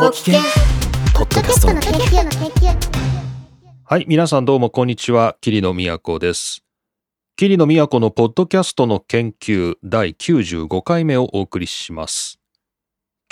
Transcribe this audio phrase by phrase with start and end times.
[0.00, 0.40] ご機嫌
[1.12, 2.74] ポッドキャストの研究の研究
[3.84, 6.64] はい、皆さんどうもこんにちは、桐野都です。
[7.36, 12.40] 桐野都のポッドキャストの研究第95回目をお送りします。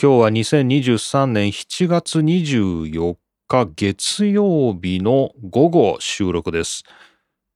[0.01, 3.17] 今日は2023年7月24
[3.47, 6.83] 日月曜日の午後収録です。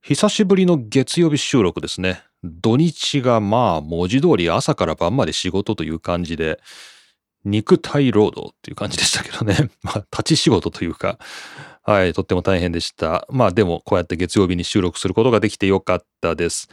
[0.00, 2.22] 久しぶりの月曜日収録ですね。
[2.42, 6.58] 土日がまあ文字通り朝から晩まで仕事という感じで、
[7.45, 9.70] 肉体労働っていう感じでしたけどね。
[9.82, 11.19] まあ立ち仕事というか、
[11.82, 13.27] はい、とっても大変でした。
[13.30, 16.68] まあでも、こうやって月曜日に収録することができてよかったです。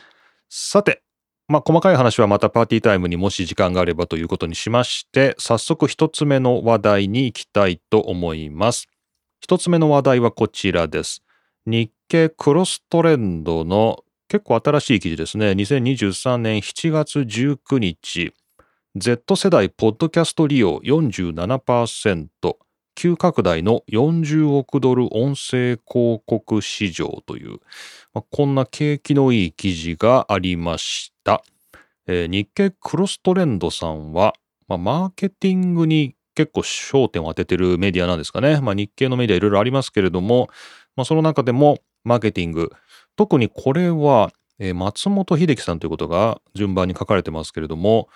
[0.50, 1.02] さて、
[1.48, 8.88] まあ細かい話はまたパーティータイムにもし時間があればということにしまして、早速一つ目の話題に行きたいと思います。
[9.42, 11.24] 一つ目の話題はこちらです。
[11.66, 15.52] 日経クロストレンドの結構新しい記事ですね。
[15.52, 18.32] 2023年7月19日、
[18.98, 22.28] Z 世代ポッドキャスト利用47%、
[22.96, 27.60] 急拡大の40億ドル音声広告市場という、
[28.16, 31.44] まあこんな景気のいい記事がありました。
[32.08, 34.34] えー日経クロストレンドさんは、
[34.68, 38.60] まあ、マーケティングに結構焦点を当ててるメディアなんですかね。
[38.60, 40.50] まあ、日経のメディアいろいろありますけれども、
[40.96, 42.72] まあ、その中でもマーケティング、
[43.16, 44.32] 特にこれは、
[44.74, 48.10] 松本秀樹さんということが順番に書かれてますけれども、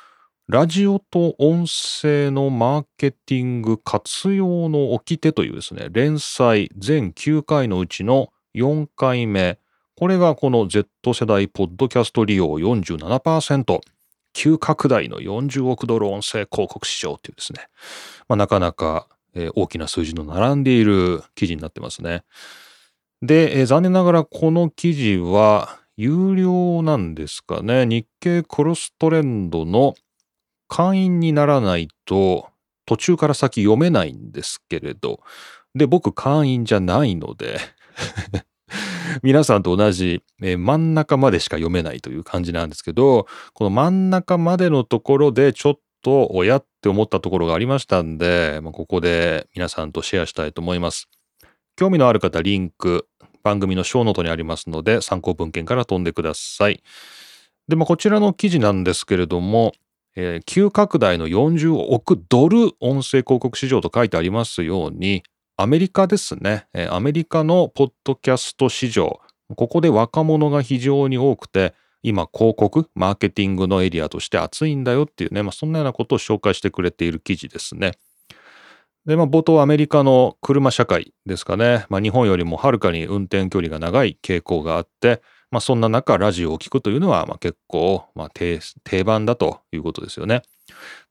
[0.49, 9.57] ラジオと音声のマーケティング活用の掟というですね、連載全9回のうちの4回目。
[9.95, 13.79] これがこの Z 世代ポッドキャスト利用47%、
[14.33, 17.69] 急拡大の40億ドル音声広告市場というですね、
[18.27, 19.07] まあ、なかなか、
[19.55, 22.25] 大きな数字の並んでいる記事になってますね。
[23.21, 27.85] で、残念ながらこの記事は有料なんですかね。
[27.85, 29.95] 日経クロストレンドの
[30.73, 32.49] 会員にならないと
[32.87, 35.19] 途中から先読めないんですけれど、
[35.75, 37.59] で、僕会員じゃないので、
[39.21, 51.07] 皆さんと同じ、えー真ん中までしか読めないという感じなんですけど、この真ん中までのところでちょっと親って思ったところがありましたんで、まあここで皆さんとシェアしたいと思います。
[51.75, 53.07] 興味のある方、リンク、
[53.43, 56.81] 番組のショーノートにありますので、参考文献から飛んでください。
[57.67, 59.73] で、まあ、こちらの記事なんですけれども、
[60.15, 65.23] えー急拡大の40億ドル音声広告市場と書いてありますように、
[65.57, 69.19] アメリカですね、えーアメリカのポッドキャスト市場、
[69.55, 71.73] ここで若者が非常に多くて、
[72.03, 77.93] 今広告、マーケティングのエリアとして熱いんだよっていうね、まあ、そんなようなことを紹介してくれている記事ですね。
[79.05, 81.85] で、まあ、冒頭アメリカの車社会ですかね。
[81.89, 85.21] まあ、日本よりもはるかに運転距離が長い傾向があって、
[85.53, 90.41] まあ、そんな中、ラジオを聞くというのは、まあ、結構、まあ、定定番だということですよね。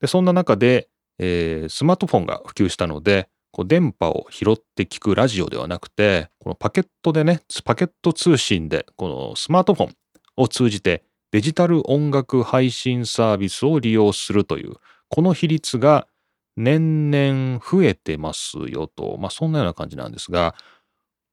[0.01, 0.89] で、そんな中で、
[1.21, 9.95] えースマートフォンが普及したので、こう電波を拾って聞くラジオではなくて、このパケットでね、パケット通信で、このスマートフォン
[10.39, 14.75] を通じてデジタル音楽配信サービスを利用するという、
[15.09, 16.09] この比率が
[16.57, 20.57] 年々増えてますよと、まあそんなような感じなんですが、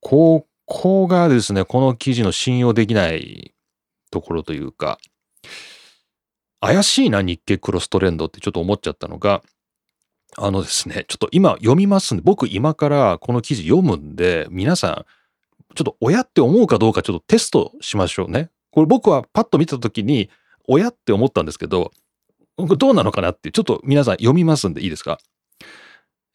[0.01, 3.55] ここがですね、この記事の信用できない
[4.11, 4.99] ところというか、
[6.61, 9.41] 怪しいな日経クロストレンドってちょっと思っちゃったのが、
[10.37, 15.05] あのですね、ちょっと今読みますんで、僕今からこの記事読むんで、皆さん、
[15.75, 18.51] ちょっと親って思うかどうかちょっとテストしましょうね。
[18.69, 20.29] これ僕はパッと見たときに、
[20.67, 21.91] 親って思ったんですけど、
[22.57, 25.17] どうなのかなって、ちょっと皆さん読みますんでいいですか？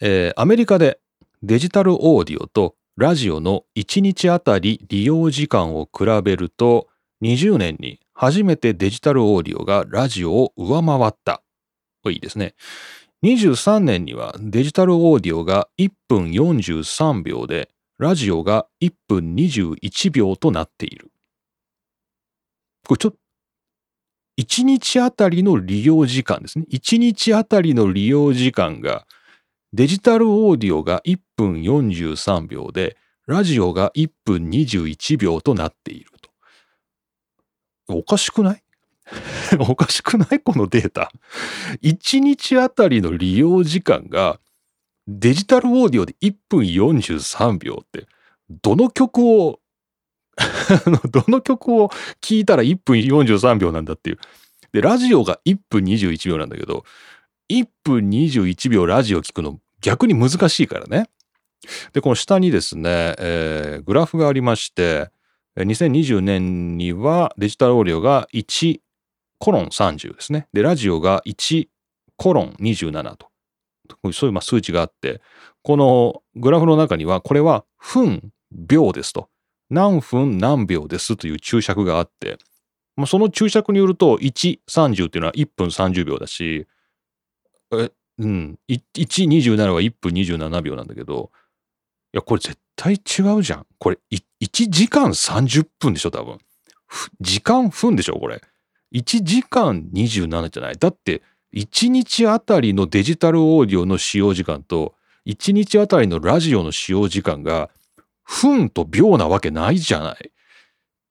[0.00, 0.98] えーアメリカで
[1.44, 6.86] デジタルオーディオとラジオの1日あたり利用時間を比べると、
[7.22, 11.42] 20年に初めてデジタルオーディオがラジオを上回った。
[12.06, 12.54] いいですね。
[13.24, 21.10] 23年にはデジタルオーディオが1分43秒で、ラジオが1分21秒となっている。
[22.86, 23.18] これちょっと、
[24.40, 26.66] 1日あたりの利用時間ですね。
[26.70, 29.06] 1日あたりの利用時間が、
[29.76, 36.30] デジタルオーディオが1分43秒で、ラジオが1分21秒となっていると。
[37.88, 38.62] おかしくない？
[39.58, 40.38] おかしくない？
[40.38, 41.10] このデータ。
[41.82, 44.38] 1日あたりの利用時間が
[45.08, 48.06] デジタルオーディオで1分43秒って、
[48.62, 49.58] どの曲を、
[51.10, 51.90] どの曲を
[52.20, 54.18] 聴いたら1分43秒なんだっていう。
[54.70, 56.84] で、ラジオが1分21秒なんだけど、
[57.50, 61.10] 1分21秒ラジオ聞くの逆に難しいからね。
[61.92, 65.10] で、この下にですね、えーグラフがありまして、
[65.56, 68.80] 2020年にはデジタルオーディオが1
[69.38, 70.48] コロン30ですね。
[70.54, 71.68] で、ラジオが1
[72.16, 73.28] コロン27と。
[74.12, 75.20] そういう数値があって、
[75.62, 79.28] このグラフの中には、これは分秒ですと。
[79.68, 82.38] 何分何秒ですという注釈があって、
[83.06, 86.66] その注釈によると、1、30っていうのは1分30秒だし、
[87.72, 91.30] え、うん、1、27は1分27秒なんだけど、
[92.12, 93.66] いや、これ絶対違うじゃん。
[93.78, 94.20] これ、1
[94.70, 96.38] 時間30分でしょ、多分。
[97.20, 98.40] 時間分でしょ、これ。
[98.92, 100.76] 1時間27じゃない？
[100.76, 101.22] だって、
[101.54, 104.94] 1日あたりのデジタルオーディオの使用時間と、
[105.26, 107.70] 1日あたりのラジオの使用時間が、
[108.22, 110.30] 分と秒なわけないじゃない。
[110.30, 110.32] っ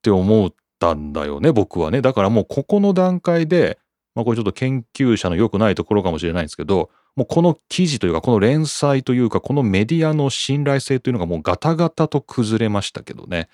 [0.01, 2.01] て思ったんだよね、僕はね。
[2.01, 3.77] だからもうここの段階で、
[4.15, 13.49] まあこれちょっと研究者の良くないところかもしれないんですけど、もうこの記事というか、この連載というか、このメディアの信頼性というのがもうガタガタと崩れましたけどね。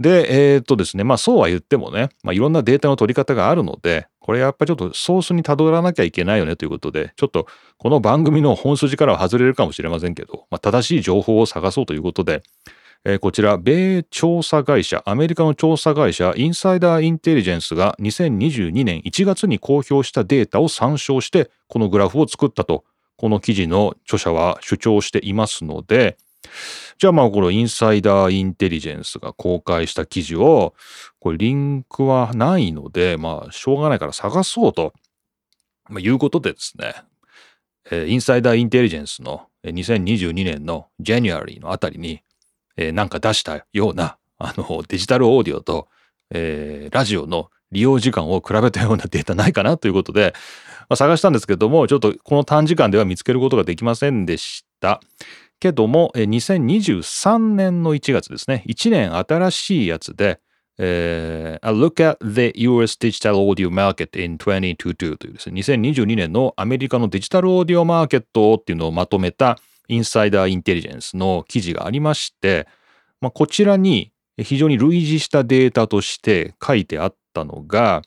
[0.00, 7.46] で、えーっとですね、まあそうは言ってもね、まあいろんなデータの取り方があるので、これやっぱちょっとソースに辿らなきゃいけないよねということで、ちょっと
[7.78, 12.42] この番組の本筋からは外れるかもしれませんけど、まあ正しい情報を探そうということで、
[13.04, 22.84] えーこちら、米調査会社、アメリカの調査会社、インサイダーインテリジェンスが2022年1月に公表したデータを参照して、このグラフを作ったと、
[23.16, 26.16] この記事の著者は主張していますので、
[26.98, 30.74] じゃあまあこのインサイダーインテリジェンスが公開した記事を、
[31.18, 34.92] これリンクはないので、まあしょうがないから探そうと、
[35.88, 36.94] まあ、いうことでですね、
[37.90, 42.22] えーインサイダーインテリジェンスの2022年の January のあたりに、
[42.76, 45.88] えーなんか出したような、あの、デジタルオーディオと、
[46.30, 50.34] えーラジオの利用時間を比べたような データないかなということで、
[50.88, 55.00] まあ、探したんですけども、ちょっとこの短時間では見つけることができませんでした。
[55.58, 60.40] けども、えー2023年の1月ですね、1年新しいやつで、
[60.78, 69.58] えー A Look at the US Digital Audio Market in 2022というですね、2022年のアメリカのデジタルオーディオマーケットっていうのをまとめた
[69.92, 72.66] インサイダーインテリジェンスの記事がありまして、
[73.20, 78.02] まあ、こちらに非常に類似したデータとして書いてあったのが、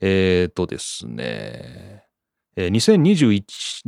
[0.00, 2.04] えっ、とですね、
[2.56, 3.82] 2021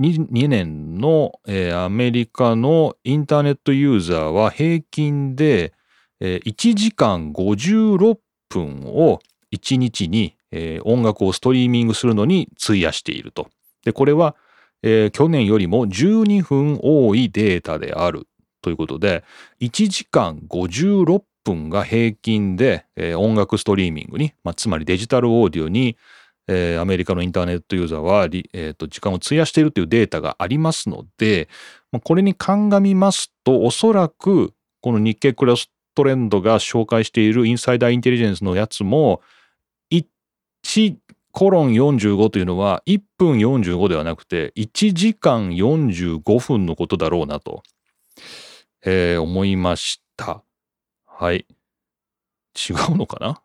[0.49, 5.73] 年の、えアメリカのインターネットユーザーは平均で、
[6.21, 8.19] え1時間56
[8.49, 9.21] 分を
[9.53, 13.49] 1日に、え音楽をストリーミングするのに費やしていると。
[13.85, 14.37] で、これは、
[14.83, 18.27] えー去年よりも12分多いデータである。
[18.63, 19.25] ということで、
[19.61, 25.97] 1時間56分が平均で、えー音楽ストリーミングに、まあ、つまりデジタルオーディオに、
[26.47, 31.49] えーアメリカのインターネットユーザーは、えー時間を費やしているというデータがありますので、
[31.93, 39.21] まあこれに鑑みますと、おそらくこの日経クラストレンドが紹介しているインサイダーインテリジェンスのやつも、
[39.91, 40.97] 1
[41.33, 47.63] コロン45というのは1分45ではなくて1時間45分のことだろうなと、
[48.85, 50.43] えー思いました。
[51.07, 51.47] はい。
[52.57, 53.43] 違うのかな？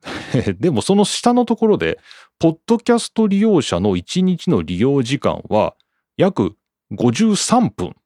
[0.58, 1.98] でもその下のところで、
[2.38, 5.74] ポッドキャスト利用者の1日の利用時間は
[6.16, 6.56] 約
[6.92, 7.96] 53分。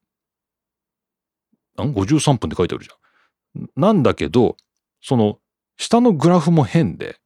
[1.77, 3.71] あん ?53 分って書いてあるじゃん。
[3.77, 4.57] なんだけど、
[5.01, 5.39] その
[5.77, 7.19] 下のグラフも変で、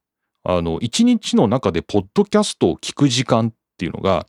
[0.49, 4.25] あの、1日の中でポッドキャストを聞く時間っていうのが、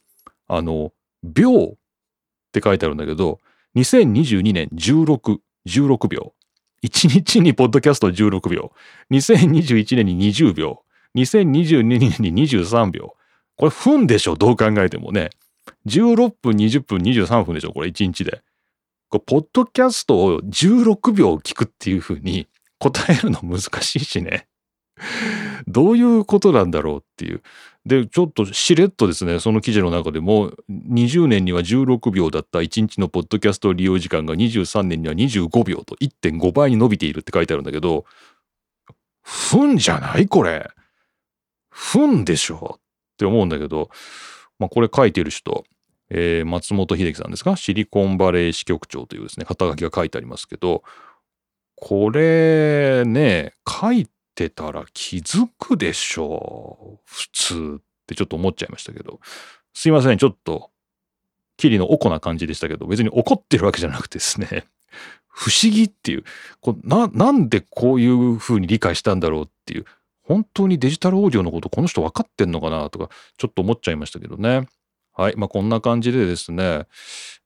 [0.48, 0.92] あの、
[1.22, 1.76] 秒っ
[2.52, 3.38] て書いてあるんだけど、
[3.76, 5.38] 2022年16、
[5.68, 6.34] 16秒。
[6.84, 8.72] 1日にポッドキャスト16秒。
[9.12, 10.82] 2021年に20秒。
[11.14, 13.14] 2022年に23秒。
[13.54, 15.30] これ分でしょどう考えてもね。
[15.86, 18.42] 16分、20分、23分でしょこれ1日で。
[19.10, 22.48] ポッドキャストを16秒聞くっていう風に
[22.80, 24.48] 答えるの難しいしね。
[25.66, 27.42] どういうことなんだろうっていう。
[27.86, 38.04] で、ちょっとしれっとですね、その記事の中でも、20年には16秒だった1日のポッドキャスト利用時間が23年には25秒と1.5倍に伸びているって書いてあるんだけど、
[39.50, 40.70] 分じゃないこれ。
[41.70, 42.80] 分でしょっ
[43.16, 43.90] て思うんだけど、
[44.58, 45.64] まあこれ書いてる人、
[46.10, 47.56] えー松本秀樹さんですか？
[47.56, 50.82] シリコンバレー支局長というですね、肩書きが書いてありますけど、
[51.76, 57.00] これね、書いてたら気づくでしょう。
[57.06, 59.18] 普通ってちょっと思っちゃいましたけど。
[59.74, 60.70] すいません、ちょっと、
[61.56, 64.66] キリのおこな感じでしたけど、別に怒ってるわけじゃなくてですね、
[65.26, 66.24] 不思議っていう、
[66.60, 69.84] こな、なんでこういう風に理解したんだろうっていう、
[70.22, 74.68] 本当にデジタルオーディオのことこの人分かってんのかなとか、ちょっと思っちゃいましたけどね。
[75.18, 75.36] はい。
[75.36, 76.86] まあ、こんな感じでですね、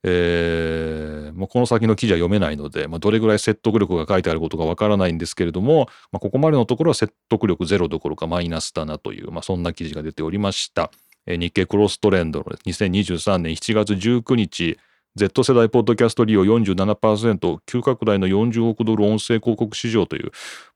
[0.05, 10.91] えーまあ、この先の記事は読めないので、まあ、どれぐらい説得力が書いてあることがわからないんですけれども、まあ、ここまでのところは説得力ゼロどころかマイナスだなという、まあ、そんな記事が出ておりました。
[11.25, 14.77] えー日経クロストレンドの2023年7月19日
[15.15, 20.33] Z 世代ポッドキャスト利用47%急拡大の40億ドル音声広告市場という、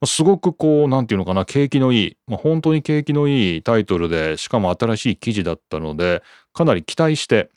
[0.06, 6.22] すごくこうなんていうのかな景気のいい、まあ、本当に景気のいいタイトルでしかも新しい記事だったので
[6.56, 7.50] かなり期待して、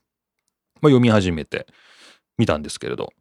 [0.82, 1.68] まあ、読み始めて
[2.38, 3.14] みたんですけれど、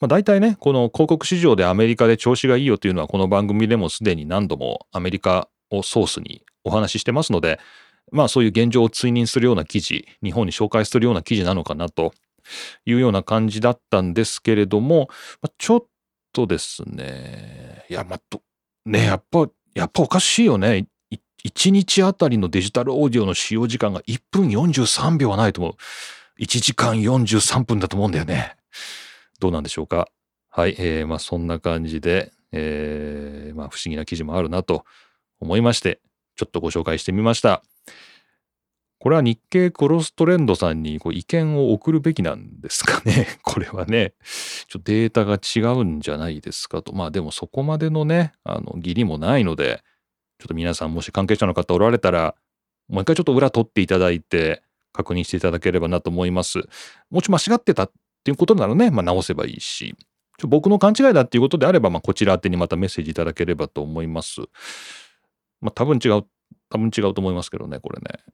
[0.00, 7.60] まあ、大体ねこの広告市場でアメリカで調子がいいよというのはこの番組でもすでに何度もアメリカをソースにお話ししてますので
[8.10, 12.14] まあそういう現状を追認するような記事日本に紹介するような記事なのかなと
[12.86, 15.08] いうような感じだったんですけれども、
[15.42, 15.84] まあちょっ
[16.32, 18.40] とですねいやまあと
[18.86, 20.86] ねやっぱやっぱおかしいよね。
[21.46, 25.74] 1日あたりのデジタルオーディオの使用時間が1分43秒はないと思う。
[26.42, 28.56] 1時間43分だと思うんだよね。
[29.38, 30.08] どうなんでしょうか？
[30.50, 34.84] はい、えー、まあそんな感じで、えーまあ不思議な記事もあるなと
[35.40, 36.00] 思いまして
[36.36, 37.62] ちょっとご紹介してみました。
[38.98, 43.26] これは日経クロストレンドさんにこう意見を送るべきなんですかね？
[43.42, 44.12] これはね
[44.68, 46.94] ちょデータが違うんじゃないですかと。
[46.94, 49.82] まあでもそこまでのねあの義理もないので
[50.40, 52.34] ちょっと皆さんもし関係者の方おられたら
[52.88, 56.60] もう一回ちょっと裏取っていただいて確認していただければなと思います
[57.10, 57.92] もし間違ってたっ
[58.24, 59.94] ていうことならね、まあ、直せばいいし
[60.38, 64.40] ちょ僕の勘違いだっていうことであれば、まあ、こちら宛てにまたメッセージいただければと思います
[65.60, 66.24] まあ多分違う
[66.70, 68.24] 多分違うと思いますけどねこれね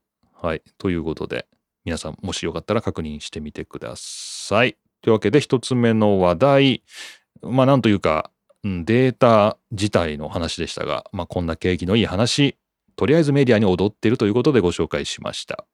[0.46, 0.62] はい。
[0.76, 1.46] ということで、
[1.84, 4.76] 皆さんもしよかったら確認してみてください。
[5.00, 6.82] というわけで、一つ目の話題、
[7.42, 8.30] まあなんというか、
[8.64, 12.56] うんデータ自体の話でしたが、まあこんな景気のいい話、
[12.96, 15.66] とりあえずメディアに踊っているということでご紹介しました。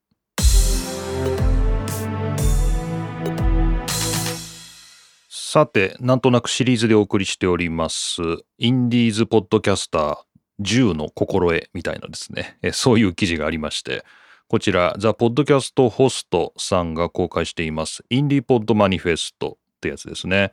[5.29, 8.23] さて、なんとなくシリーズでお送りしております、
[8.57, 10.17] インディーズポッドキャスター
[10.63, 14.03] 10の心得みたいなですね、そういう記事がありまして、
[14.49, 20.53] こちら、ザ・ポッドキャスト・ホストさんが公開しています、インディーポッド・マニフェストってやつですね。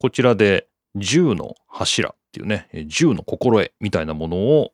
[0.00, 0.66] こちらで、
[0.96, 4.72] 10の柱っていうね、10の心得みたいなものを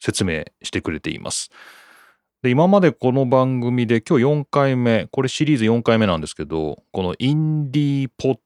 [0.00, 1.50] 説明してくれています。
[2.42, 8.38] で、今までこの番組で今日4回目、これシリーズ4回目なんですけど、このインディーポッ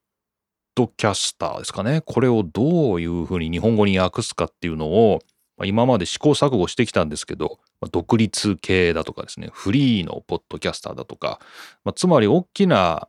[0.74, 2.02] ドキャスターですかね。
[2.02, 5.20] これをどういうふうに日本語に訳すかっていうのを、
[5.64, 7.58] 今まで試行錯誤してきたんですけど、
[7.90, 11.40] 独立系だとかですね、フリーのポッドキャスターだとか、
[11.82, 13.08] まあつまり大きな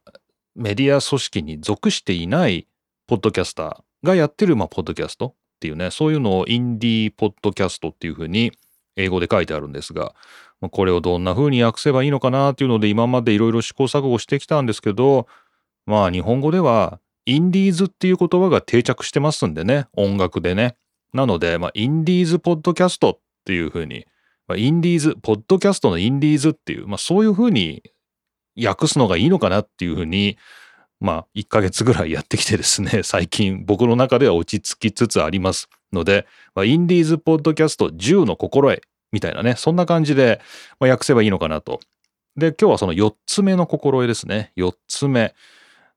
[0.55, 2.65] メディア組織に属していない
[3.07, 8.51] ポッドキャスターがやってる、まあ、ポッドキャストっていうね、そういうのをインディーポッドキャストっていうふうに
[8.95, 10.13] 英語で書いてあるんですが、
[10.61, 15.27] まあこれをどんな風に訳せばいいのかなっていうので今までいろいろ試行錯誤してきたんですけど、
[15.85, 20.77] まあ日本語ではインディーズっていう言葉が定着してますんでね、音楽でね。
[21.13, 24.05] なので、まあ、インディーズポッドキャストっていう風に、
[24.47, 27.83] まあ、インディーズ、ポッドキャストのインディーズっていう、まあそういう風に
[28.57, 30.37] 訳すのがいいのかなっていう風に、
[30.99, 36.25] まあ1ヶ月ぐらいやってきてですね、 最近僕の中では落ち着きつつありますので、
[36.55, 40.41] まあ、インディーズポッドキャスト10の心得みたいなね、そんな感じで、
[40.79, 41.79] まあ、訳せばいいのかなと。
[42.35, 44.51] で、今日はその4つ目の心得ですね。
[44.57, 45.33] 4つ目。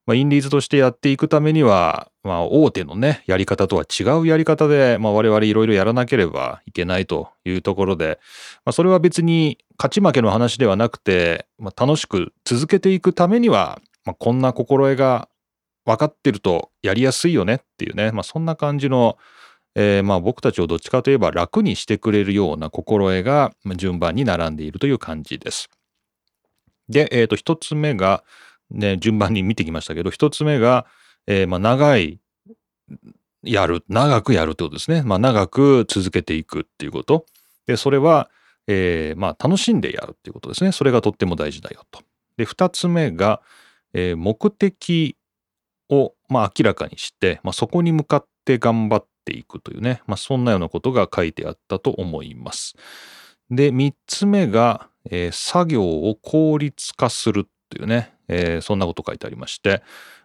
[0.06, 8.18] まあ、インディーズとしてやっていくためには、まあ、大手のね、やり方とは違うやり方で、まあ、我々いろいろやらなければいけないというところで、
[8.64, 15.28] まあ、それは別に勝ち負けの話ではなくて、まあ、楽しく続けていくためには、まあ、こんな心得が
[15.84, 19.18] 分かってるとやりやすいよねっていうね、まあ、そんな感じの、
[19.74, 25.68] えーまあ僕たちをどっちかといえば楽にしてくれるような心得が順番に並んでいるという感じです。
[26.88, 28.24] で、えっ、と、一つ目が、
[28.70, 30.86] ね、順番に見てきましたけど、一つ目が、
[31.26, 32.18] えーまあ長い、
[33.42, 35.02] やる、長くやるってことですね。
[35.02, 37.26] まあ長く続けていくっていうこと。
[37.66, 38.28] で、それは、
[38.66, 40.72] えーまあ楽しんでやるっていうことですね。
[40.72, 42.00] それがとっても大事だよと。
[42.36, 43.40] で、二つ目が、
[43.94, 45.16] えー目的
[45.88, 52.76] を、まあ、明らかにして、まあ、そこに向かって頑張っていくというね、まあ、そんなようなことが書いてあったと思います。
[53.50, 59.82] で、三つ目が、えー作業を効率化するというね、えーそんなこと書いてありまして、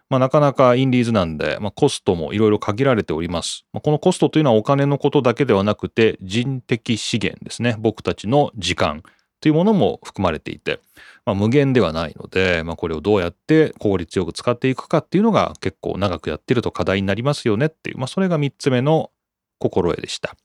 [0.08, 3.64] まあ、なかなかインディーズなんで、まあ、コストもいろいろ限られております。
[3.72, 7.74] まあ、このコストというのはお金のことだけではなくて、人的資源ですね。
[7.80, 9.02] 僕たちの時間
[9.40, 10.80] というものも含まれていて、
[11.26, 19.10] まあ、無限ではないので、まあ、これをどうやって効率よく使っていくかっていうのが結構長くやってると課題になりますよねっていう、まあ、それが3つ目の
[19.58, 20.36] 心得でした。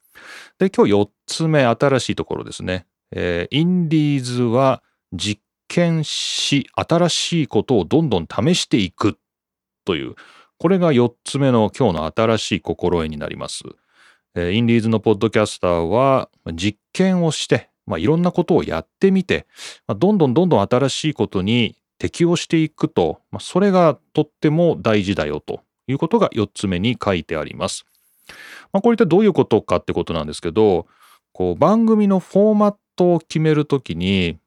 [0.57, 2.85] で、今日4つ目、新しいところですね。
[3.11, 4.83] えーインディーズは
[5.13, 9.17] 実験し、新しいことをどんどん試していく
[9.85, 10.15] という、
[10.57, 13.63] これが4つ目の今日の新しい心得になります。
[14.35, 19.45] インディーズのポッドキャスターは実験をして、まあ、いろんなことをやってみて、
[19.85, 27.85] まあ、どんどんどんどん新しいことに適応していくと、まあ、それがとっても大事だよということが4つ目に書いてあります。
[28.71, 30.87] まあ、これってどういうことかってことなんですけど、
[31.33, 34.37] こう番組のフォーマットを決めるときに、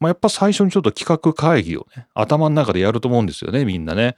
[0.00, 4.16] まあ、やっぱ最初にちょっと企画会議をね、頭の中でやると思うんですよね、みんなね。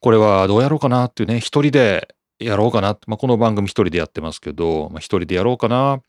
[0.00, 2.98] これはどうやろうかなっていうね、一人でやろうかな。
[3.06, 6.00] まあ、この番組一人でやってますけど、まあ、一人でやろうかな。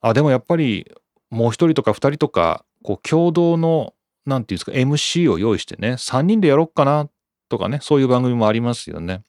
[0.00, 0.90] あ、でもやっぱり
[1.30, 3.94] もう一人とか二人とか、こう共同の、
[4.26, 7.08] なんていうんですか、MC を用意してね、三人でやろうかな
[7.48, 9.22] とかね、そういう番組もありますよね。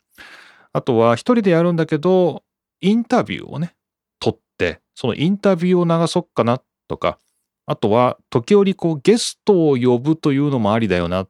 [0.74, 2.44] あとは一人でやるんだけど、
[2.82, 3.76] インタビューをね、
[4.20, 7.20] 撮って、そのインタビューを流そうかなとか、
[7.66, 11.28] あとは時折こうゲストを呼ぶというのもありだよな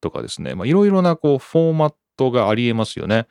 [0.00, 3.26] とかですね、いろいろなこうフォーマットがありえますよね。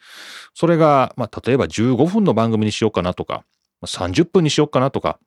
[0.53, 3.45] それが、まあ、例えば15分の番組にしようかなとか、
[3.85, 5.19] 30分にしようかなとか、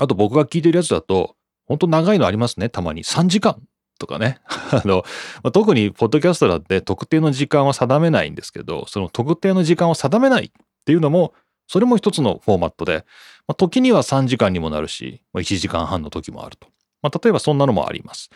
[0.00, 3.04] あと僕が聞いてるやつだと、本当長いのありますね、たまに。
[3.04, 3.62] 3時間
[3.98, 4.40] とかね。
[4.72, 5.04] あの、
[5.52, 10.50] 特にポッドキャストだって特定の時間は定めないんですけど、その特定の時間を定めないっ
[10.86, 11.34] ていうのも、
[11.68, 13.04] それも一つのフォーマットで、
[13.46, 16.66] まあ、時には3時間にもなるし、まあ、1時間半の時もあると。
[17.02, 18.30] まあ、例えばそんなのもあります。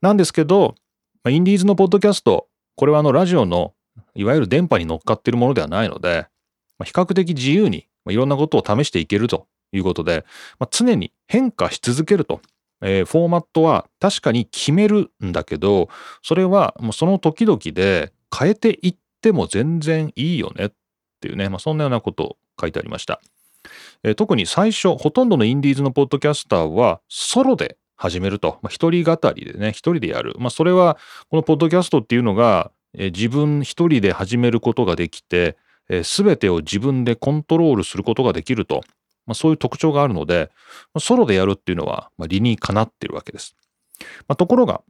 [0.00, 0.76] なんですけど、
[1.24, 3.74] まあ、インディーズのポッドキャスト、これはあのラジオの
[4.14, 6.28] いわゆる電波に乗っかっているものではないので、
[6.78, 10.24] まあ、比較的自由にいろんなことを試していけるということで、
[10.58, 12.40] まあ、常に変化し続けると。
[12.82, 15.88] えー、フォーマットは確かに決めるんだけど、
[16.22, 20.70] それはもうその時々で変えていっても全然いいよねっ
[21.20, 23.20] ていうね、まあ、そんなようなことを書いてありました。
[24.02, 28.58] えー、特に最初、ほとんどのインディーズのポッドキャスターはソロで始めると。
[28.62, 30.34] まあ、一人語りでね、一人でやる。
[30.38, 30.96] まあ、それは、
[31.28, 35.58] このポッドキャストっていうのが、えー、自分一人で始めることができて、
[36.02, 38.82] す、え、べ、てを自分でコントロールすることができると。
[39.26, 40.50] まあ、そういう特徴があるので、
[40.98, 43.56] ソロでやるっていうのは、まあ、理にかなっているわけです。
[44.28, 44.82] まあ、ところが、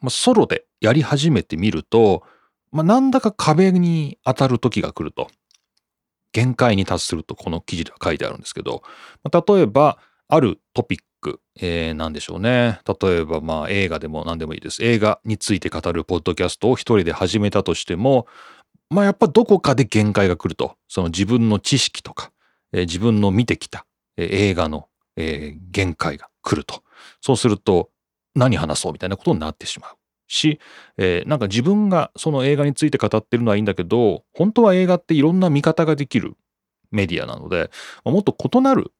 [0.00, 2.22] まあ、ソロでやり始めてみると、
[2.70, 5.28] まあ、なんだか壁に当たる時が来ると。
[6.32, 8.82] 限界に達するとこの記事では書いてあるんですけど、
[9.24, 12.80] まあ、例えば、あるトピック、えー、なんでしょうね。
[13.00, 14.84] 例えば、まあ、映画でも何でもいいです。
[14.84, 18.26] 映画について語るポッドキャストを一人で始めたとしても、
[18.90, 20.76] まあ、やっぱどこかで限界が来ると。
[20.86, 22.30] その自分の知識とか、
[22.72, 26.82] えー、自分の見てきた、えー、映画の、えー、限界が来ると。
[27.20, 27.90] そうすると、
[28.34, 29.96] 何話そうみたいなことになってしまう。
[30.28, 30.60] し、
[30.98, 36.36] えー、なんか自分がその映画について語ってるのはいいんだけど、本当は映画っていろんな見方ができる
[36.90, 37.70] メディアなので、
[38.04, 38.92] もっと異なる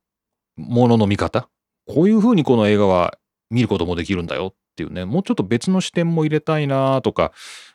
[0.57, 1.49] ものの見方、
[1.87, 3.19] こういうふうにこの映画は
[3.51, 7.33] 見ることもできるんだよっていうね、もうちょっと別の視点も入れたいなとか、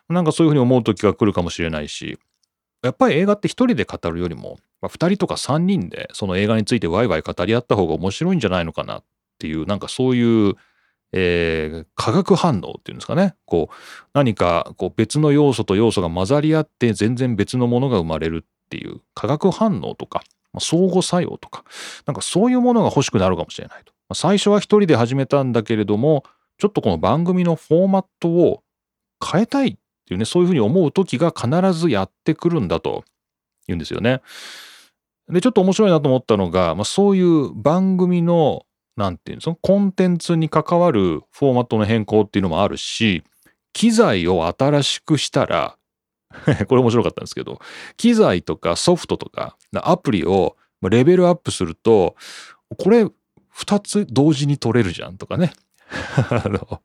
[0.08, 2.18] なんかそういうふうに思う時が来るかもしれないし、
[2.84, 9.04] やっぱり映画って一人で語るよりも、まあ、2人とか3人でその映画についてワイワイ語り合った方が面白いんじゃないのかなっ
[9.38, 10.54] ていうなんかそういう、
[11.12, 13.74] えー、化学反応っていうんですかねこう
[14.12, 21.64] 何かこう別の要素と要素が混ざり合って全然別のものが生まれるっていう化学反応とか、まあ、相互作用とか
[22.06, 23.92] なんかそういうものが欲しくなるかもしれないと。
[24.08, 26.24] まあ、最初は一人で始めたんだけれども
[26.58, 28.62] ちょっとこの番組のフォーマットを
[29.24, 33.04] 変えたいっていうね、そういうふうに思う時が必ずやってくるんだと
[33.66, 34.20] 言うんですよね。
[35.28, 43.24] で、ちょっと面白いなと思ったのが、まあ、そういう番組の、なんていうの、そのコンテンツに関わるフォーマットの変更っていうのもあるし、
[43.72, 45.76] 機材を新しくしたら、
[46.68, 47.58] これ面白かったんですけど、
[47.96, 52.16] 機材とかソフトとかアプリをレベルアップすると、
[52.76, 55.52] これ2つ同時に取れるじゃんとかね。
[56.30, 56.80] あの、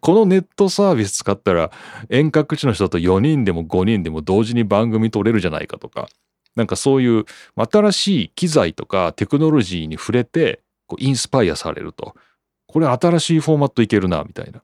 [0.00, 1.70] このネットサービス使ったら
[2.08, 6.08] 遠隔地の人と4人でも5人でも同時に番組撮れるじゃないかとか、
[6.56, 7.24] なんかそういう
[7.56, 12.14] 新しい機材とかテクノロジーに触れてこうインスパイアされると、
[12.66, 14.62] これ新しいフォーマットいけるな、みたいな。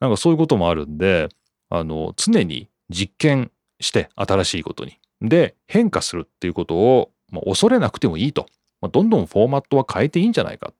[0.00, 1.28] なんかそういうこともあるんで、
[1.68, 4.98] あの、常に実験して新しいことに。
[5.20, 8.46] で、変化するっていうことを、まあ、恐れなくてもいいと。
[8.80, 10.74] まあ、どんどんフォーマットは変えていいんじゃないかっ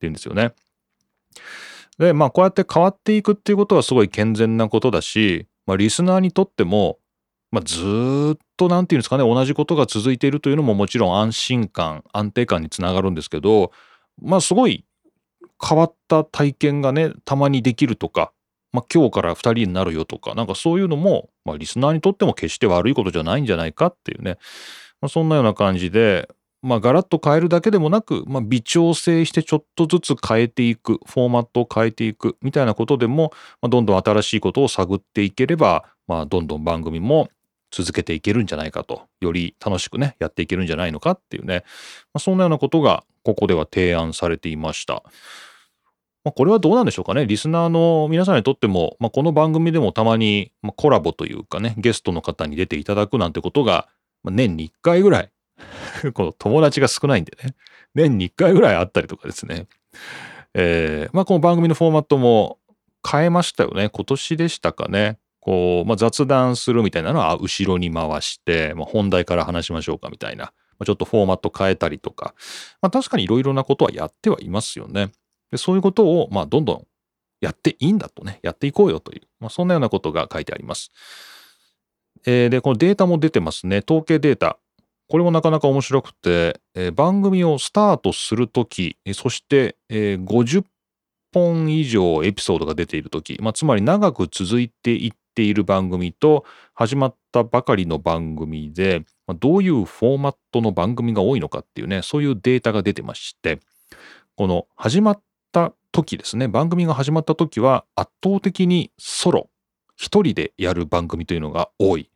[0.00, 0.52] ていうんですよね。
[1.98, 6.98] で、まあこうやって変わっていくっていうことはすごい健全なことだし、まあリスナーにとっても、
[7.50, 13.72] まあずっとなんていうんですかね、同じことが続いているというのももちろん安心感、安定感につながるんですけど、
[14.20, 14.84] まあすごい
[15.66, 18.32] 変わった体験がね、たまにできるとか、
[18.72, 24.38] まあ今日から2人になるよとか、なんかそういうのも、まあリスナーにとっても決して悪いことじゃないんじゃないかっていうね、
[25.00, 26.28] まあ、そんなような感じで、
[26.66, 37.28] まあ、ガラッと変えるだけでもなく、まあ、微調整してちょっとずつ変えていく、フォーマットを変えていくみたいなことでも、まあ、どんどん新しいことを探っていければ、まあ、どんどん番組も
[37.70, 41.62] 続けていけるんじゃないかと、より楽しくね、やっていけるんじゃないのかっていうね、
[42.12, 45.04] まあ、そんなようなことがここでは提案されていました。
[46.24, 47.26] ま、これはどうなんでしょうかね？
[47.26, 53.86] リスナーの皆さんにとっても、まあ、この番組でもたまに、コラボというかね、ゲストの方に出ていただくなんてことが、
[54.24, 55.30] 年に1回ぐらい
[56.14, 57.54] この友達が少ないんでね、
[57.94, 59.66] 年に1回ぐらいあったりとかですね。
[60.54, 62.58] えー、まあこの番組のフォーマットも
[63.08, 63.88] 変えましたよね。
[63.88, 65.18] 今年でしたかね。
[65.46, 70.52] こう、まあ、雑談するみたいなのは後ろに回して、まあ、本題から話しましょうかみたいな。
[70.84, 72.34] ちょっとフォーマット変えたりとか。
[72.82, 75.12] まあ、確かにいろいろなことはやってはいますよね。
[75.52, 76.86] でそういうことを、まあ、どんどん
[77.40, 80.90] やっていいんだとね、やっていこうよという、まあ、そんなようなことが書いてあります。
[82.26, 83.82] えー、で、このデータも出てますね。
[83.88, 84.58] 統計データ。
[85.08, 90.64] これもなかなか面白くて、えー、番組をスタートするとき、そして、えー、50
[91.32, 103.60] 本以上エピソードが出ているとき、まあ、つまり長く続いていっている番組と始まったばかりの番組で、まあ、どういうフォーマットの番組が多いのかっていうね、そういうデータが出てまして、
[104.34, 109.50] この始まった時ですね、番組が始まった時は圧倒的にソロ、
[109.94, 112.10] 一人でやる番組というのが多い。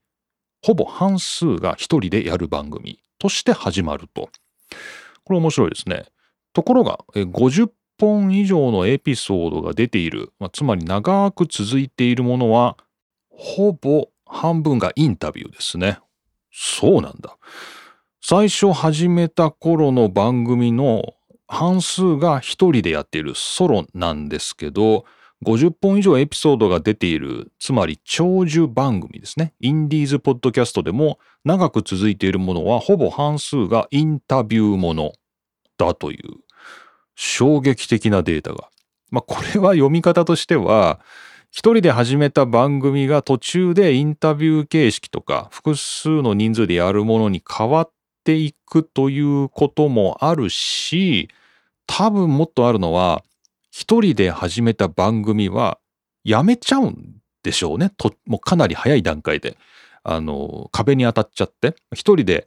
[0.62, 4.28] ほぼ半数が一人でやる番組として始まると。
[5.24, 6.06] これ面白いですね。
[6.52, 12.76] ところが、50本以上のエピソードが出ている、まあ、つまり長く続いているものは、
[13.30, 15.98] ほぼ半分がインタビューですね。
[16.52, 17.36] そうなんだ。
[18.20, 21.14] 最初始めた頃の番組の
[21.46, 25.04] 半数が一人でやっているソロなんですけど、
[25.44, 29.54] 50本以上エピソードが出ている、つまり長寿番組ですね。
[29.60, 35.12] インディーズポッドキャストでも長く続いているものはほぼ半数がインタビューもの
[35.78, 36.40] だという
[37.14, 38.68] 衝撃的なデータが。
[39.10, 41.00] まあこれは読み方としては、
[41.50, 47.90] 一人で始めた番組が途中でインタビュー形式とか複数の人数でやるものに変わっ
[48.24, 51.28] ていくということもあるし、
[51.86, 53.24] 多分もっとあるのは、
[53.80, 55.78] 一人で始めた番組は
[56.22, 57.90] やめちゃうんでしょうね。
[57.96, 59.56] と、もうかなり早い段階で。
[60.02, 61.74] あの、壁に当たっちゃって。
[61.94, 62.46] 一人で、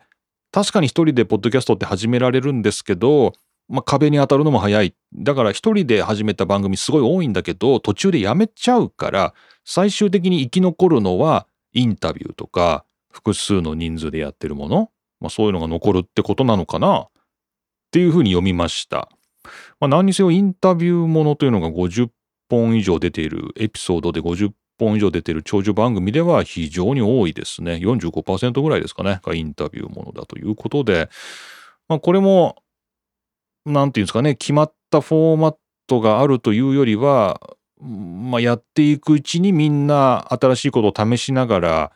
[0.52, 3.34] 確かに一人でポッドキャストって始められるんですけど、
[3.67, 4.93] まあ、壁に当たるのも早い。
[5.15, 9.34] だから一人で始めた番組すごい多いんだけど、途中でやめちゃうから、
[9.65, 14.91] 最終的に生き残るのはインタビューとか、複数の人数でやってるもの。
[15.19, 17.10] まあ、そういうのが残るってことなのかなっ
[17.89, 19.10] ていうふうに読みました。
[19.84, 22.08] まあ、何にせよインタビューものというのが50
[22.50, 27.74] 本以上出ている、エピソードで50本以上出ている長寿番組では非常に多いですね。
[27.74, 31.10] 45%ぐらいですかね、がインタビューものだということで、
[31.89, 32.56] まあ、これも、
[33.65, 35.56] なんていうんですかね、決まったフォーマッ
[35.88, 37.41] トがあるというよりは、
[37.82, 41.91] まあ、やっていくうちにみんな新しいことを試しながら、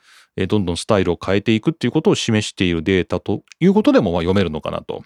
[0.50, 5.06] どんどんスタイルを変えていくっていうことを示しているデータということでもま読めるのかなと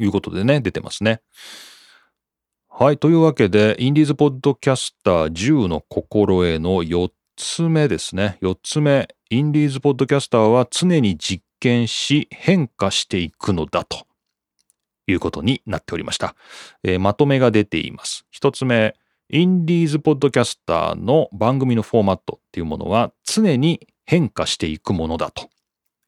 [0.00, 1.20] いうことでね、出てますね。
[2.78, 2.98] はい。
[2.98, 8.36] というわけで、インディーズポッドキャスター10の心得の4つ目ですね。
[8.42, 9.08] 4つ目。
[9.30, 14.04] インディーズポッドキャスターは常に実験し変化していくのだと
[15.06, 16.36] いうことになっておりました。
[16.82, 18.26] えー、まとめが出ています。
[18.38, 18.94] 1つ目。
[19.30, 25.48] インディーズポッドキャスターの番組のフォーマットっていうものは常に変化していくものだと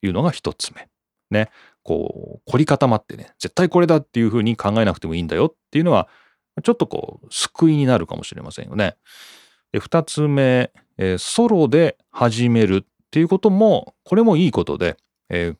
[0.02, 0.86] いうのが1つ目。
[1.30, 1.48] ね。
[1.82, 6.10] こう、凝り固まってね、絶対これだっていうふうに考えなくてもいいんだよっていうのは、
[6.62, 8.96] ちょっとこう、救いになるかもしれませんよね。
[9.72, 14.96] で2つ目、えー、ソロで始めるっていうことも、これもいいことで、
[15.28, 15.56] えー、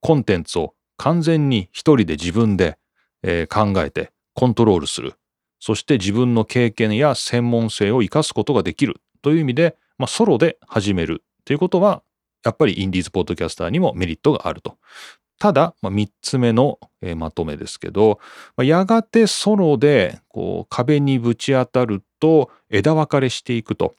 [0.00, 2.78] コンテンツを完全に一人で自分で、
[3.22, 5.14] えー、考えてコントロールする。
[5.60, 12.02] そして自分の経験や専門性を生かすことができるという意味で、まあ、ソロで始めるということは、
[12.44, 14.76] やっぱりインディーズポッドキャスターにもメリットがあると
[15.44, 18.18] ただ、まあ、3つ目の、えー、まとめですけど、
[18.56, 23.94] まあ、やがてソロでこう壁にぶち当たると枝分かれしていくと、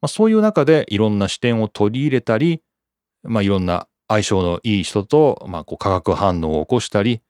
[0.00, 2.62] まあ、そういう中でいろんな視点を取り入れたり、
[3.24, 7.20] まあ、いろんな相性のいい人と、まあ、こう化学反応を起こしたり、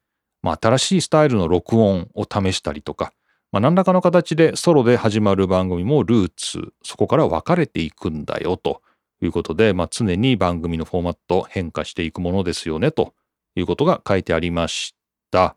[0.43, 3.15] まあ、新しいスタイルの録音を試したりとか、
[3.53, 8.83] まあ、何らかの形でソロで始まる番組もルーツそこから分かれていくんだよと
[9.23, 13.15] いうことで、まあ、常に番組のフォーマット変化していくものですよねと
[13.61, 14.95] いうことが書いてありまし
[15.31, 15.57] た。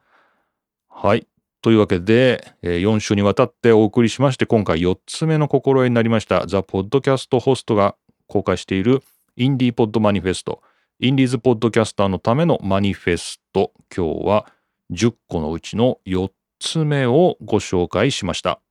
[0.90, 1.28] はい。
[1.62, 7.96] というわけで、4週にわたってお送りしまして、今回4つ目の心得になりました、ザ・ポッドキャストホストが
[8.28, 9.04] 公開している
[9.36, 10.62] インディーポッドマニフェスト、
[11.00, 14.46] インディーズポッドキャスターのためのマニフェスト、今日は
[14.92, 18.62] 10個のうちの4つ目をご紹介しました。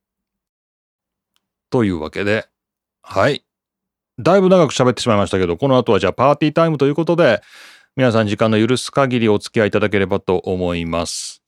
[1.69, 2.47] というわけで、
[3.01, 3.45] はい。
[4.19, 7.41] だいぶ長く喋ってしまいましたけど、この後はじゃあパーティータイムということで、
[7.95, 11.41] 皆さん時間の許す限りお付き合いいただければと思います。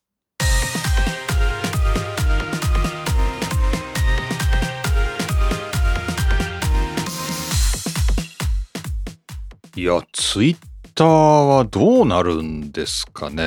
[9.76, 10.58] いや、ツイッ
[10.94, 13.44] ターはどうなるんですかね。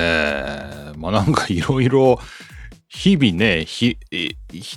[0.97, 2.19] まあなんかいろいろ
[2.87, 3.99] 日々ね、ひ、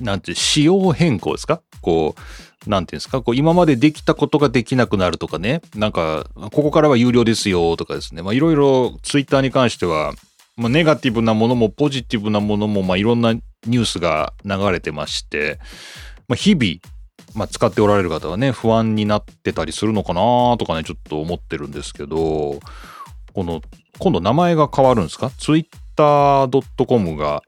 [0.03, 1.63] なんて、仕様変更ですか？
[1.81, 2.21] こう、
[2.69, 5.63] なんていうんですかこう今までできたことができなくなるとかね。
[5.75, 8.23] なんか、ここからは有料ですよとかですね。
[8.23, 10.13] まあいろいろツイッターに関しては、
[10.57, 15.59] まあネガティブなものもポジティブなものも、まあいろんなニュースが流れてまして、
[16.29, 16.75] まあ日々、
[17.35, 22.61] まあ、使っておられる方はね、不安になってたりするのかなとかね、ちょっと思ってるんですけど、
[23.35, 23.63] この、
[23.99, 27.43] 今度名前が変わるんですか ?twitter.com が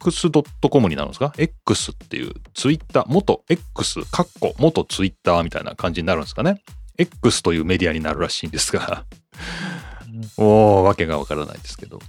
[0.00, 6.62] x.com になるんですか ?x っていう、ツイッター、元 x、カッコ、元ツイッターみたいな感じになるんですかね
[6.98, 9.04] ?x というメディアになるらしいんですが
[10.36, 12.00] おー、わけがわからないですけど。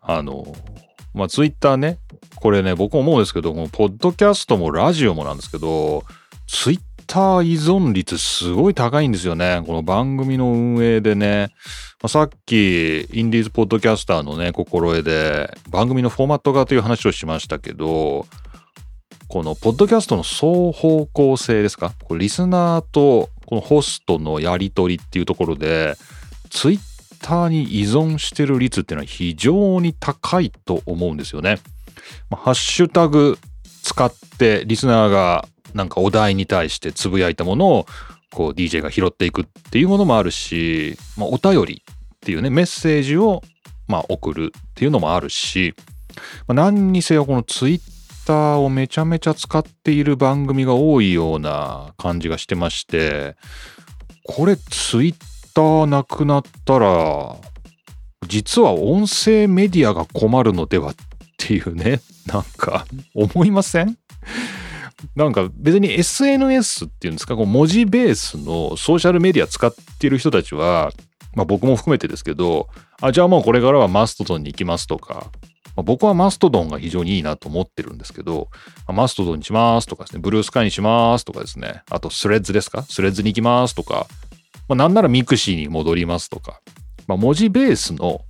[0.00, 0.54] あの、
[1.14, 1.98] まあ、ツイッターね、
[2.36, 6.04] これね、僕思うんですけど、このポッドキャストもラジオもなんですけど、
[6.46, 6.80] ツイッ
[7.14, 9.62] ター依存率すごい高いんですよね。
[9.64, 11.50] この番組の運営でね。
[12.02, 18.26] まあ、さっき、インディーズポッドキャスターのね、心得で、番組のフォーマットがという話をしましたけど、
[19.28, 21.92] このポッドキャストの双方向性ですか？
[22.02, 25.94] これリスナーとこのホストのやり取りっていうところで、
[26.50, 26.80] ツイッ
[27.22, 31.60] ターに依存してる率っていうのは非常に高いと思うんですよね。
[32.28, 33.38] まあ、ハッシュタグ
[33.84, 37.86] 使ってリスナーがなんかお題に対してつぶやいたものを
[38.32, 43.42] こう DJ が拾っていくっていうものもあるし、まあ、お便りっていうねメッセージを
[43.86, 45.74] まあ送るっていうのもあるし、
[46.46, 53.36] まあ、何にせよこの Twitter をめちゃめちゃ使っている番組が多いような感じがしてまして
[54.24, 57.36] これ Twitter なくなったら
[58.26, 60.94] 実は音声メディアが困るのではっ
[61.36, 63.98] ていうねなんか思いません？
[65.16, 70.92] なんか別に SNS っていうんですか、こう文字ベースのソーシャルメディア使ってる人たちは、
[71.34, 72.68] まあ僕も含めてですけど、
[73.00, 75.30] あ、じゃあもうこれからはマストドンに行きますとか、
[75.76, 78.48] まあ、僕はマストドンが非常にいいなと思ってるんですけど、
[78.86, 82.82] まあ、マストドンにしますとかですね、ブルースカイにしますとかですね、あとスレッズですか？
[82.84, 84.06] スレッズに行きますとか、
[84.68, 86.60] まあ、なんなら mixi に戻りますとか、
[87.08, 88.20] まあ、文字ベースの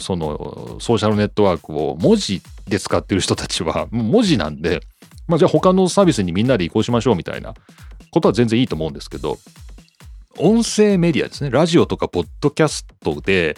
[0.00, 4.80] そのソーシャルネットワークを文字で使ってる人たちは、文字なんで、
[5.28, 7.54] まあ、じゃあ他のサービスにみんなで移行しましょうみたいな
[8.10, 9.38] ことは全然いいと思うんですけど、
[10.38, 13.56] 音声メディアですね、ラジオとかポッドキャストで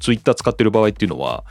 [0.00, 1.44] ツイッター使ってる場合っていうのは、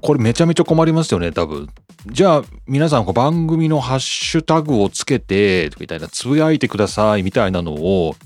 [0.00, 1.68] これめちゃめちゃ困りますよね、多分。
[2.06, 8.16] じゃあ皆さん番組のハッシュタグをつけて、みたいな、つぶやいてくださいみたいなのを、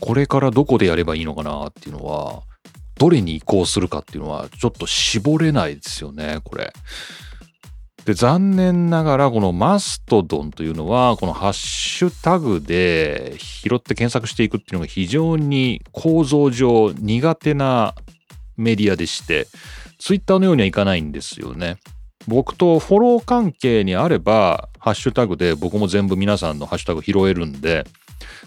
[0.00, 2.42] これからどこでやればいいのかなっていうのは、
[2.98, 6.72] どれに移行するかっていうのは、ちょっと絞れないですよね、これ。
[8.04, 17.94] で、残念ながら、このマストドンというのは、このハッシュタグで拾って検索していくっていうのが非常に構造上苦手な
[18.56, 19.46] メディアでして、
[19.98, 21.76] ツイッターのようにはいかないんですよね。
[22.26, 27.86] 僕とフォロー関係にあれば、ハッシュタグで僕も全部皆さんのハッシュタグ拾えるんで、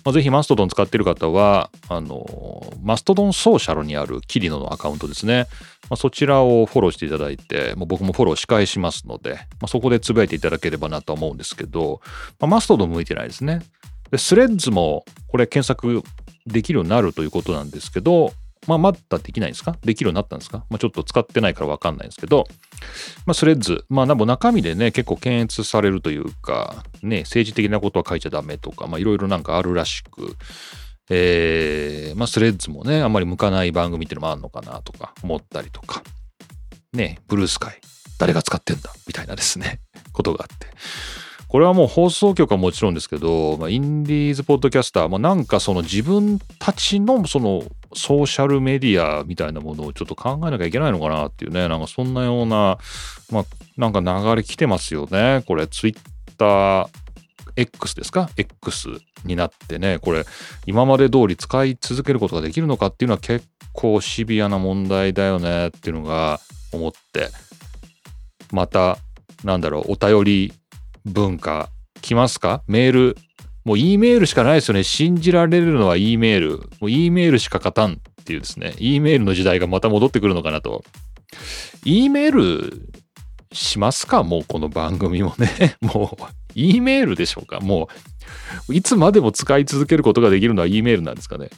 [0.04, 5.48] まあ、ぜひマストドン使ってる方は、あの、マストドンソーシャルにあるキリノのアカウントですね。
[5.90, 12.02] まあ、そちらをフォローしていただいて、もう僕もフォローし返しますので、まあ、そこでつぶやいていただければなと思うんですけど、
[12.40, 13.62] まあ、マストドン向いてないですね。
[14.12, 16.04] で、スレッズもこれ検索
[16.46, 18.34] できるようになるということなんですけど、
[18.68, 19.78] まあ、まだできないんですか？
[19.82, 20.66] できるようになったんですか？
[20.70, 22.48] まあ、ちょっと使ってないからわかんないんですけど、
[23.26, 30.36] まあ、スレッズ、まあ、なん中身でね、結構検閲されるというか、ね、政治的なことは書いちゃダメとか、まあ、いろいろなんかあるらしく、
[31.10, 36.02] えー、まあ、スレッズもね、あんまり向かない番組っていうのもあるのかなとか思ったりとか、
[36.94, 37.82] ね、ブルースカイ、
[38.18, 38.90] 誰が使ってんだ？
[39.08, 39.82] みたいなですね、
[40.14, 40.68] ことがあって。
[41.54, 47.62] これはもう放送局はもちろんですけど、まあ、インディーズポッドキャスター、まあ、なんかその自分たちのその
[47.94, 52.80] ソーシャルメディアみたいなものをちょっと考えなきゃいけないのかなっていうね、なんかそんなような、
[53.30, 53.46] まあ、
[53.78, 55.44] なんか流れ来てますよね。
[55.46, 55.98] これ、ツイッ
[56.40, 56.88] ター
[57.56, 58.90] X ですか ?X
[59.24, 60.26] になってね、これ、
[60.66, 66.40] 今まで通り使い続けることができるのかっていうのは結構シビアな問題だよねっていうのが
[66.72, 67.28] 思って、
[68.52, 68.98] また、
[69.44, 70.54] なんだろう、お便り
[71.06, 71.70] 文化
[72.02, 72.64] 来ますか？
[72.68, 73.18] メール。
[73.66, 74.84] もう E メールしかないですよね。
[74.84, 76.58] 信じられるのは E メール。
[76.82, 78.74] もう E メールしか勝たんっていうですね。
[78.78, 80.84] E メールの時代がまた戻ってくるのかなと。
[81.86, 82.90] E メール
[83.54, 84.24] しますか？
[84.24, 85.78] もうこの番組もね。
[85.82, 86.24] もう
[86.56, 87.62] E メールでしょうか？
[87.62, 87.88] も
[88.68, 91.50] ういつまでも使い続けることができるのは E メールなんですかね。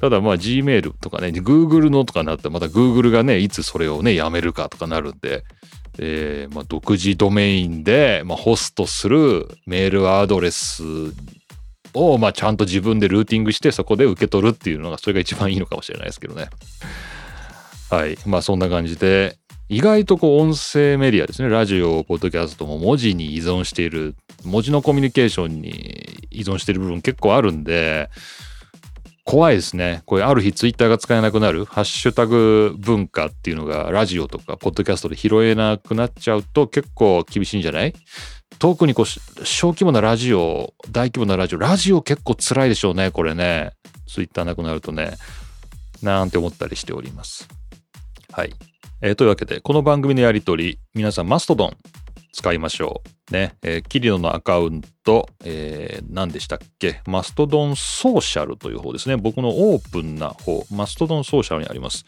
[0.00, 5.44] ただまあ Gmail とかね、Google のとかなったらまた Google がね、いつそれをね、やめるかとかなるんで、
[5.98, 10.82] えーまあ、独自ドメインで、まあ、ホストするメールアドレス
[11.94, 16.48] を、まあ、ちゃんと自分でルーティングしてそこで受け取るっていうのがそれが一番いいのかもしれないですけどね。
[17.90, 19.36] はいまあそんな感じで
[19.68, 28.08] 意外とこう音声メディアですねラジオポッドキャストも文字に依存している文字のコミュニケーションに依存している部分結構あるんで
[29.24, 30.02] 怖いですね。
[30.04, 37.94] これある日ツイッターが使えなくなるハッシュタグ文化っていうのがラジオとかポッドキャストで拾えなくなっちゃうと結構厳しいんじゃない？
[38.58, 39.06] 特にこう
[39.46, 43.72] 小規模なラジオ大規模なラジオラジオ結構辛いでしょうねこれね。
[44.08, 45.14] ツイッターなくなるとね。
[46.02, 47.48] なんて思ったりしております。
[48.32, 48.52] はい、
[49.02, 51.76] えーというわけでこの番組のやり取り皆さんマストドン
[52.32, 53.21] 使いましょう。
[53.32, 53.54] ね。
[53.62, 57.00] えーキリノのアカウント、えー何でしたっけ？
[57.06, 59.16] マストドンソーシャルという方ですね。
[59.16, 60.64] 僕のオープンな方。
[60.70, 62.04] マストドンソーシャルにあります。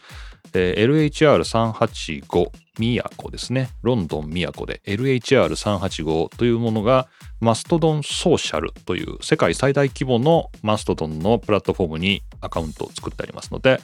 [0.53, 3.69] えー LHR385 宮古ですね。
[3.81, 4.81] ロンドン宮古で。
[4.85, 7.07] LHR385 というものが
[7.39, 13.79] マストドンソーシャルという世界最大規模のマストドンのプラットフォームにアカウントを作ってありますので、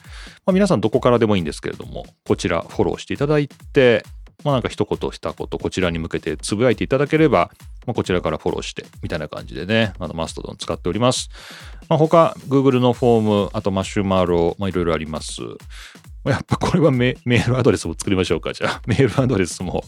[0.46, 4.04] まあ、皆さんどこからでもいいんですけれども、こちらフォローしていただいて、
[4.44, 7.50] まあなんか一言二言こちらに向けてつぶやいていただければ、
[7.86, 11.30] まあ、こちらからフォローしてみたいな感じでね、あのマストドン使っております。
[11.88, 15.42] まあ、他、Google のフォーム、あとマシュマロ、まあいろいろあります。
[16.24, 18.52] やっぱこれはメメールアドレスも作りましょうか。
[18.52, 19.84] じゃあ、 メールアドレスも、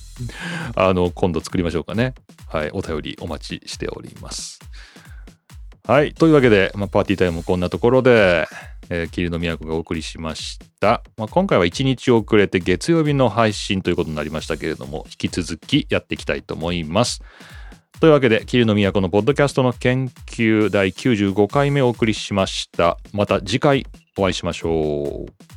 [0.75, 2.15] あの、今度作りましょうかね。
[2.49, 2.71] はい。
[2.73, 4.59] お便りお待ちしております。
[5.87, 6.15] はい。
[6.15, 8.49] というわけで、まあ、パーティータイムこんなところで、
[8.89, 11.03] えー、霧の都がお送りしました。
[11.19, 17.23] まあ、今回は1日遅れて月曜日の配信ということになりましたけれども、引き続きやっていきたいと思います。
[18.01, 22.97] というわけで、霧の都のポッドキャストの研究第95回目お送りしました。
[23.13, 25.54] また次回お会いしましょう。